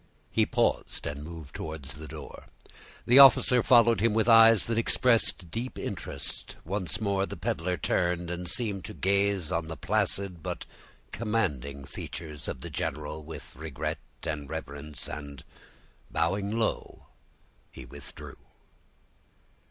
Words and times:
He 0.31 0.47
paused, 0.47 1.05
and 1.05 1.23
moved 1.23 1.53
towards 1.53 1.93
the 1.93 2.07
door. 2.07 2.47
The 3.05 3.19
officer 3.19 3.61
followed 3.61 4.01
him 4.01 4.15
with 4.15 4.27
eyes 4.27 4.65
that 4.65 4.79
expressed 4.79 5.51
deep 5.51 5.77
interest. 5.77 6.55
Once 6.65 6.99
more 6.99 7.27
the 7.27 7.37
peddler 7.37 7.77
turned, 7.77 8.31
and 8.31 8.49
seemed 8.49 8.83
to 8.85 8.95
gaze 8.95 9.51
on 9.51 9.67
the 9.67 9.77
placid, 9.77 10.41
but 10.41 10.65
commanding 11.11 11.85
features 11.85 12.47
of 12.47 12.61
the 12.61 12.69
general 12.71 13.21
with 13.23 13.55
regret 13.55 13.99
and 14.25 14.49
reverence, 14.49 15.07
and, 15.07 15.43
bowing 16.11 16.49
low, 16.49 17.05
he 17.69 17.85
withdrew. 17.85 18.39